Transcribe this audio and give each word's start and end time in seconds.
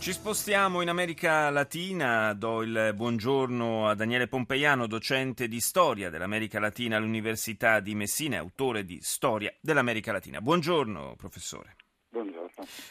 Ci 0.00 0.14
spostiamo 0.14 0.80
in 0.80 0.88
America 0.88 1.50
Latina, 1.50 2.32
do 2.32 2.62
il 2.62 2.94
buongiorno 2.94 3.86
a 3.86 3.94
Daniele 3.94 4.28
Pompeiano, 4.28 4.86
docente 4.86 5.46
di 5.46 5.60
storia 5.60 6.08
dell'America 6.08 6.58
Latina 6.58 6.96
all'Università 6.96 7.80
di 7.80 7.94
Messina 7.94 8.36
e 8.36 8.38
autore 8.38 8.86
di 8.86 8.98
Storia 9.02 9.54
dell'America 9.60 10.10
Latina. 10.10 10.40
Buongiorno 10.40 11.16
professore. 11.18 11.76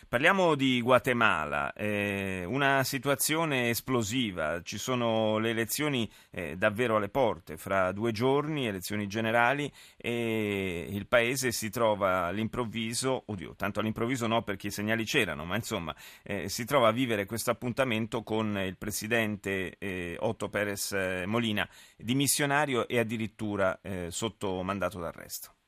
Parliamo 0.07 0.55
di 0.55 0.81
Guatemala, 0.81 1.73
eh, 1.73 2.43
una 2.45 2.83
situazione 2.83 3.69
esplosiva, 3.69 4.61
ci 4.63 4.77
sono 4.77 5.37
le 5.37 5.51
elezioni 5.51 6.09
eh, 6.31 6.55
davvero 6.57 6.95
alle 6.95 7.09
porte, 7.09 7.57
fra 7.57 7.91
due 7.91 8.11
giorni, 8.11 8.67
elezioni 8.67 9.07
generali 9.07 9.71
e 9.97 10.87
il 10.89 11.07
paese 11.07 11.51
si 11.51 11.69
trova 11.69 12.25
all'improvviso, 12.25 13.23
oddio, 13.27 13.55
tanto 13.55 13.79
all'improvviso 13.79 14.27
no 14.27 14.41
perché 14.41 14.67
i 14.67 14.71
segnali 14.71 15.05
c'erano, 15.05 15.45
ma 15.45 15.55
insomma 15.55 15.95
eh, 16.23 16.49
si 16.49 16.65
trova 16.65 16.89
a 16.89 16.91
vivere 16.91 17.25
questo 17.25 17.51
appuntamento 17.51 18.23
con 18.23 18.57
il 18.57 18.77
presidente 18.77 19.77
eh, 19.77 20.15
Otto 20.19 20.49
Perez 20.49 20.91
eh, 20.93 21.23
Molina, 21.25 21.67
dimissionario 21.97 22.87
e 22.87 22.99
addirittura 22.99 23.79
eh, 23.81 24.07
sotto 24.09 24.61
mandato 24.63 24.99
d'arresto. 24.99 25.58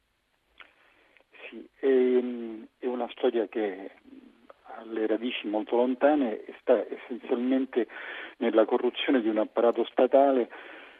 Sì, 1.51 1.67
ehm, 1.81 2.65
è 2.79 2.85
una 2.85 3.09
storia 3.11 3.45
che 3.47 3.91
ha 4.63 4.83
le 4.85 5.05
radici 5.05 5.47
molto 5.47 5.75
lontane 5.75 6.45
e 6.45 6.53
sta 6.61 6.81
essenzialmente 6.89 7.87
nella 8.37 8.63
corruzione 8.63 9.19
di 9.19 9.27
un 9.27 9.37
apparato 9.37 9.83
statale 9.83 10.49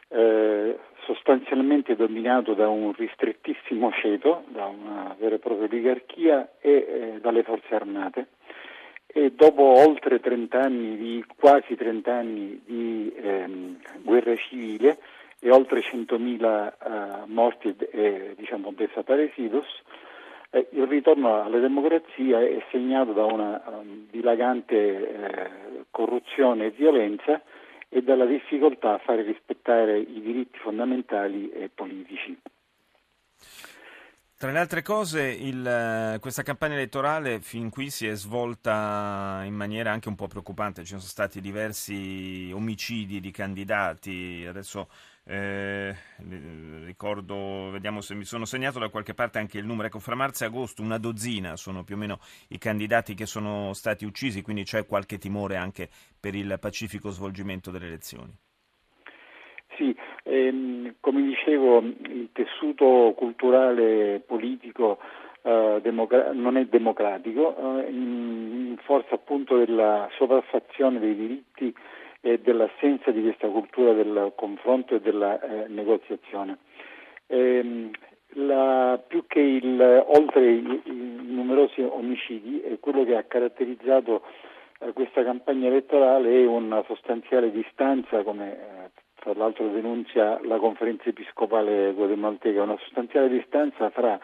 eh, 0.08 0.78
sostanzialmente 1.06 1.96
dominato 1.96 2.52
da 2.52 2.68
un 2.68 2.92
ristrettissimo 2.92 3.90
ceto, 3.92 4.44
da 4.48 4.66
una 4.66 5.16
vera 5.18 5.36
e 5.36 5.38
propria 5.38 5.64
oligarchia 5.64 6.52
e 6.60 6.70
eh, 6.70 7.18
dalle 7.22 7.44
forze 7.44 7.74
armate. 7.74 8.26
E 9.06 9.32
dopo 9.32 9.62
oltre 9.62 10.20
30 10.20 10.60
anni 10.60 10.96
di, 10.98 11.24
quasi 11.34 11.74
30 11.76 12.12
anni 12.14 12.60
di 12.62 13.10
ehm, 13.16 13.78
guerra 14.02 14.36
civile 14.36 14.98
e 15.40 15.50
oltre 15.50 15.80
100.000 15.80 16.72
eh, 16.72 17.26
morti 17.26 17.74
e 17.90 18.34
diciamo 18.36 18.72
desaparecidos, 18.76 19.66
eh, 19.66 20.10
ritorno 20.92 21.42
alla 21.42 21.58
democrazia 21.58 22.40
è 22.40 22.62
segnato 22.70 23.12
da 23.12 23.24
una 23.24 23.62
um, 23.66 24.06
dilagante 24.10 24.76
eh, 24.76 25.50
corruzione 25.90 26.66
e 26.66 26.70
violenza 26.70 27.40
e 27.88 28.02
dalla 28.02 28.26
difficoltà 28.26 28.94
a 28.94 28.98
fare 28.98 29.22
rispettare 29.22 29.98
i 29.98 30.20
diritti 30.20 30.58
fondamentali 30.58 31.50
e 31.50 31.68
politici. 31.74 32.38
Tra 34.42 34.50
le 34.50 34.58
altre 34.58 34.82
cose, 34.82 35.22
il, 35.22 36.18
questa 36.20 36.42
campagna 36.42 36.74
elettorale 36.74 37.40
fin 37.40 37.70
qui 37.70 37.90
si 37.90 38.08
è 38.08 38.16
svolta 38.16 39.42
in 39.44 39.54
maniera 39.54 39.92
anche 39.92 40.08
un 40.08 40.16
po' 40.16 40.26
preoccupante. 40.26 40.82
Ci 40.82 40.88
sono 40.88 41.00
stati 41.00 41.40
diversi 41.40 42.50
omicidi 42.52 43.20
di 43.20 43.30
candidati. 43.30 44.44
Adesso 44.44 44.88
eh, 45.26 45.96
ricordo, 46.82 47.70
vediamo 47.70 48.00
se 48.00 48.16
mi 48.16 48.24
sono 48.24 48.44
segnato 48.44 48.80
da 48.80 48.88
qualche 48.88 49.14
parte 49.14 49.38
anche 49.38 49.58
il 49.58 49.64
numero. 49.64 49.86
Ecco, 49.86 50.00
fra 50.00 50.16
marzo 50.16 50.42
e 50.42 50.48
agosto 50.48 50.82
una 50.82 50.98
dozzina 50.98 51.54
sono 51.54 51.84
più 51.84 51.94
o 51.94 51.98
meno 51.98 52.18
i 52.48 52.58
candidati 52.58 53.14
che 53.14 53.26
sono 53.26 53.72
stati 53.74 54.04
uccisi, 54.04 54.42
quindi 54.42 54.64
c'è 54.64 54.86
qualche 54.86 55.18
timore 55.18 55.54
anche 55.54 55.88
per 56.18 56.34
il 56.34 56.56
pacifico 56.60 57.10
svolgimento 57.10 57.70
delle 57.70 57.86
elezioni. 57.86 58.36
Sì, 59.76 59.96
ehm, 60.24 60.94
come 61.00 61.22
dicevo, 61.22 61.78
il 61.78 62.28
tessuto 62.32 63.14
culturale 63.16 64.20
politico 64.26 64.98
eh, 65.42 65.78
democra- 65.82 66.32
non 66.32 66.56
è 66.56 66.64
democratico, 66.66 67.56
eh, 67.56 67.90
in, 67.90 68.68
in 68.68 68.76
forza 68.82 69.14
appunto 69.14 69.56
della 69.56 70.08
sopraffazione 70.16 70.98
dei 70.98 71.16
diritti 71.16 71.74
e 72.20 72.38
dell'assenza 72.38 73.10
di 73.10 73.22
questa 73.22 73.48
cultura 73.48 73.92
del 73.92 74.32
confronto 74.36 74.94
e 74.94 75.00
della 75.00 75.40
eh, 75.40 75.68
negoziazione. 75.68 76.58
Ehm, 77.26 77.90
la, 78.34 79.02
più 79.06 79.24
che 79.26 79.40
il, 79.40 80.04
oltre 80.06 80.50
i, 80.50 80.80
i, 80.84 81.20
numerosi 81.22 81.82
omicidi, 81.82 82.62
quello 82.80 83.04
che 83.04 83.16
ha 83.16 83.24
caratterizzato 83.24 84.22
eh, 84.78 84.92
questa 84.92 85.22
campagna 85.22 85.68
elettorale 85.68 86.42
è 86.42 86.46
una 86.46 86.82
sostanziale 86.86 87.50
distanza, 87.50 88.22
come 88.22 88.52
eh, 88.52 88.81
tra 89.22 89.34
l'altro 89.34 89.68
denunzia 89.68 90.40
la 90.42 90.58
conferenza 90.58 91.08
episcopale 91.08 91.92
guatemalteca, 91.92 92.60
una 92.60 92.76
sostanziale 92.78 93.28
distanza 93.28 93.88
fra 93.90 94.18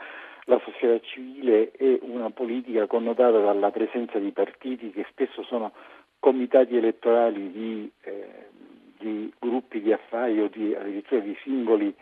la 0.47 0.61
società 0.65 0.99
civile 1.07 1.71
e 1.73 2.01
una 2.03 2.31
politica 2.31 2.87
connotata 2.87 3.39
dalla 3.39 3.71
presenza 3.71 4.19
di 4.19 4.33
partiti 4.33 4.91
che 4.91 5.07
spesso 5.09 5.45
sono 5.45 5.73
comitati 6.19 6.77
elettorali 6.77 7.53
di, 7.53 7.91
eh, 8.03 8.47
di 8.99 9.33
gruppi 9.39 9.81
di 9.81 9.93
affari 9.93 10.41
o 10.41 10.49
di, 10.49 10.75
addirittura 10.75 11.21
di 11.21 11.37
singoli 11.45 11.95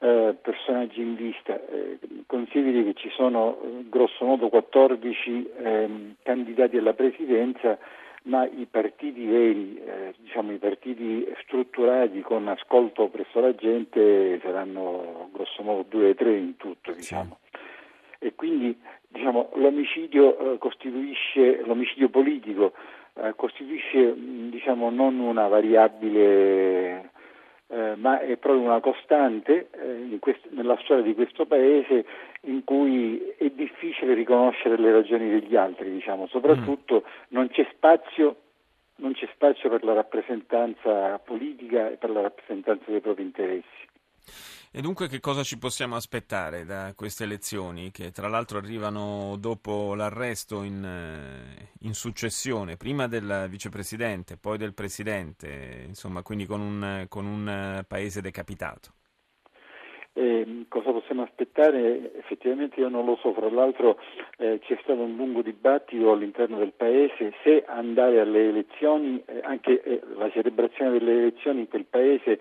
eh, 0.00 0.34
personaggi 0.42 1.02
in 1.02 1.14
lista. 1.14 1.54
Eh, 1.54 1.98
consideri 2.26 2.84
che 2.84 2.94
ci 2.94 3.10
sono 3.10 3.60
eh, 3.62 3.84
grosso 3.88 4.24
modo 4.24 4.48
14 4.48 5.50
ehm, 5.56 6.14
candidati 6.22 6.78
alla 6.78 6.94
presidenza, 6.94 7.78
ma 8.24 8.46
i 8.46 8.66
partiti 8.70 9.24
veri, 9.26 9.76
eh, 9.76 10.14
diciamo 10.18 10.52
i 10.52 10.58
partiti 10.58 11.26
strutturati 11.42 12.20
con 12.20 12.48
ascolto 12.48 13.08
presso 13.08 13.40
la 13.40 13.54
gente 13.54 14.40
saranno 14.42 15.28
grosso 15.32 15.62
modo 15.62 15.84
due 15.88 16.10
o 16.10 16.14
tre 16.14 16.36
in 16.36 16.56
tutto, 16.56 16.92
diciamo. 16.92 17.38
Sì. 17.50 18.26
E 18.26 18.34
quindi 18.34 18.78
diciamo, 19.08 19.50
l'omicidio 19.54 20.54
eh, 20.54 20.58
costituisce 20.58 21.62
l'omicidio 21.64 22.08
politico 22.08 22.72
eh, 23.14 23.34
costituisce 23.36 24.14
diciamo, 24.16 24.90
non 24.90 25.18
una 25.18 25.46
variabile 25.46 27.10
ma 28.04 28.20
è 28.20 28.36
proprio 28.36 28.64
una 28.64 28.80
costante 28.80 29.70
eh, 29.70 30.18
questo, 30.20 30.48
nella 30.50 30.78
storia 30.82 31.02
di 31.02 31.14
questo 31.14 31.46
Paese 31.46 32.04
in 32.42 32.62
cui 32.62 33.34
è 33.38 33.48
difficile 33.48 34.12
riconoscere 34.12 34.76
le 34.76 34.92
ragioni 34.92 35.30
degli 35.30 35.56
altri, 35.56 35.90
diciamo. 35.90 36.26
soprattutto 36.26 36.96
mm. 36.96 37.10
non, 37.28 37.48
c'è 37.48 37.66
spazio, 37.72 38.36
non 38.96 39.14
c'è 39.14 39.26
spazio 39.32 39.70
per 39.70 39.84
la 39.84 39.94
rappresentanza 39.94 41.18
politica 41.18 41.88
e 41.88 41.96
per 41.96 42.10
la 42.10 42.20
rappresentanza 42.20 42.84
dei 42.90 43.00
propri 43.00 43.22
interessi. 43.22 43.88
E 44.76 44.80
dunque 44.80 45.06
che 45.06 45.20
cosa 45.20 45.44
ci 45.44 45.56
possiamo 45.56 45.94
aspettare 45.94 46.64
da 46.64 46.94
queste 46.96 47.22
elezioni 47.22 47.92
che 47.92 48.10
tra 48.10 48.26
l'altro 48.26 48.58
arrivano 48.58 49.36
dopo 49.38 49.94
l'arresto 49.94 50.64
in, 50.64 50.84
eh, 50.84 51.68
in 51.82 51.94
successione, 51.94 52.76
prima 52.76 53.06
del 53.06 53.46
vicepresidente, 53.48 54.36
poi 54.36 54.58
del 54.58 54.74
presidente, 54.74 55.84
insomma 55.86 56.22
quindi 56.22 56.44
con 56.44 56.60
un, 56.60 57.06
con 57.08 57.24
un 57.24 57.84
paese 57.86 58.20
decapitato? 58.20 58.90
Eh, 60.12 60.64
cosa 60.66 60.90
possiamo 60.90 61.22
aspettare? 61.22 62.12
Effettivamente 62.18 62.80
io 62.80 62.88
non 62.88 63.04
lo 63.04 63.16
so, 63.22 63.32
fra 63.32 63.48
l'altro 63.48 64.00
eh, 64.38 64.58
c'è 64.60 64.76
stato 64.82 65.02
un 65.02 65.14
lungo 65.14 65.42
dibattito 65.42 66.10
all'interno 66.10 66.58
del 66.58 66.72
Paese 66.72 67.32
se 67.44 67.62
andare 67.64 68.18
alle 68.18 68.48
elezioni, 68.48 69.22
eh, 69.24 69.40
anche 69.44 69.80
eh, 69.84 70.00
la 70.16 70.28
celebrazione 70.32 70.98
delle 70.98 71.12
elezioni 71.12 71.60
in 71.60 71.68
quel 71.68 71.84
Paese 71.84 72.40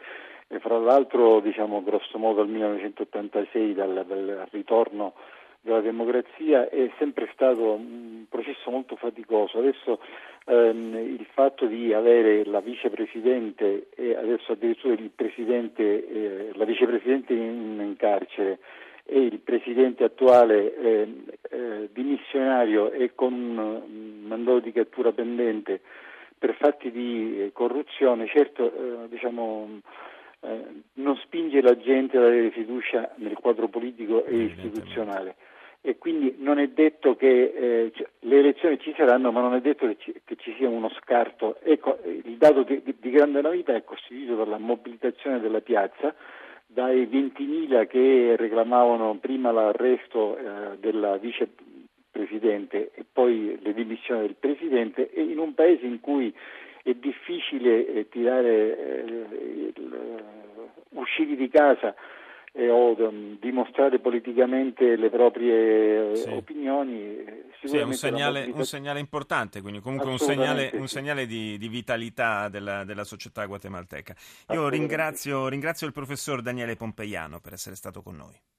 e 0.53 0.59
fra 0.59 0.77
l'altro 0.77 1.39
diciamo 1.39 1.81
grosso 1.81 2.19
modo 2.19 2.43
dal 2.43 2.49
1986 2.49 3.73
dal, 3.73 4.05
dal 4.07 4.47
ritorno 4.51 5.13
della 5.61 5.79
democrazia 5.79 6.69
è 6.69 6.91
sempre 6.99 7.29
stato 7.33 7.71
un 7.71 8.25
processo 8.29 8.69
molto 8.69 8.97
faticoso. 8.97 9.59
Adesso 9.59 9.99
ehm, 10.45 10.95
il 10.95 11.25
fatto 11.33 11.65
di 11.65 11.93
avere 11.93 12.43
la 12.45 12.59
vicepresidente 12.59 13.87
e 13.95 14.13
adesso 14.13 14.51
addirittura 14.51 14.93
eh, 14.93 16.51
la 16.53 16.65
vicepresidente 16.65 17.33
in, 17.33 17.79
in, 17.79 17.95
carcere 17.97 18.59
e 19.05 19.21
il 19.21 19.39
presidente 19.39 20.03
attuale 20.03 20.75
eh, 20.75 21.07
eh, 21.49 21.89
dimissionario 21.93 22.91
e 22.91 23.15
con 23.15 23.31
un 23.33 24.27
mandato 24.27 24.59
di 24.59 24.73
cattura 24.73 25.13
pendente 25.13 25.79
per 26.37 26.55
fatti 26.55 26.91
di 26.91 27.49
corruzione, 27.53 28.27
certo 28.27 28.65
eh, 28.65 29.07
diciamo 29.07 29.79
eh, 30.43 30.81
non 30.93 31.15
spinge 31.17 31.61
la 31.61 31.77
gente 31.77 32.17
ad 32.17 32.23
avere 32.23 32.51
fiducia 32.51 33.11
nel 33.17 33.35
quadro 33.35 33.67
politico 33.67 34.25
e 34.25 34.35
istituzionale 34.35 35.35
e 35.85 35.97
quindi 35.97 36.35
non 36.37 36.59
è 36.59 36.69
detto 36.69 37.17
che 37.17 37.27
eh, 37.53 37.91
cioè, 37.93 38.07
le 38.19 38.39
elezioni 38.39 38.79
ci 38.79 38.93
saranno, 38.95 39.33
ma 39.33 39.41
non 39.41 39.53
è 39.53 39.59
detto 39.59 39.85
che 39.85 39.97
ci, 39.99 40.13
che 40.23 40.37
ci 40.37 40.55
sia 40.57 40.69
uno 40.69 40.89
scarto. 41.01 41.57
Ecco, 41.61 41.99
il 42.05 42.37
dato 42.37 42.63
di, 42.63 42.81
di, 42.81 43.09
grande 43.09 43.41
novità 43.41 43.75
è 43.75 43.83
costituito 43.83 44.35
dalla 44.35 44.57
mobilitazione 44.57 45.41
della 45.41 45.59
piazza 45.59 46.15
dai 46.67 47.05
20.000 47.05 47.87
che 47.87 48.35
reclamavano 48.37 49.17
prima 49.19 49.51
l'arresto 49.51 50.37
eh, 50.37 50.77
della 50.79 51.17
vicepresidente 51.17 52.91
e 52.95 53.03
poi 53.11 53.59
le 53.61 53.73
dimissioni 53.73 54.21
del 54.21 54.35
presidente 54.39 55.11
e 55.11 55.21
in 55.21 55.37
un 55.37 55.53
paese 55.53 55.85
in 55.85 55.99
cui 55.99 56.33
è 56.81 56.93
difficile 56.93 57.87
eh, 57.87 58.09
tirare, 58.09 59.73
uscire 60.93 61.35
di 61.35 61.49
casa 61.49 61.93
eh, 62.53 62.69
o 62.69 62.95
um, 62.97 63.37
dimostrare 63.39 63.99
politicamente 63.99 64.95
le 64.95 65.09
proprie 65.09 66.11
eh, 66.11 66.15
sì. 66.15 66.29
opinioni. 66.29 67.17
Eh, 67.17 67.45
sì, 67.63 67.77
è 67.77 67.83
un 67.83 67.93
segnale, 67.93 68.49
un 68.53 68.65
segnale, 68.65 68.99
importante, 68.99 69.61
quindi 69.61 69.79
comunque 69.79 70.09
un 70.09 70.17
segnale, 70.17 70.69
sì. 70.69 70.75
un 70.75 70.87
segnale 70.87 71.25
di, 71.25 71.57
di, 71.57 71.67
vitalità 71.67 72.49
della, 72.49 72.83
della 72.83 73.03
società 73.03 73.45
guatemalteca. 73.45 74.15
Io 74.49 74.67
ringrazio, 74.69 75.47
ringrazio 75.47 75.87
il 75.87 75.93
professor 75.93 76.41
Daniele 76.41 76.75
Pompeiano 76.75 77.39
per 77.39 77.53
essere 77.53 77.75
stato 77.75 78.01
con 78.01 78.15
noi. 78.17 78.35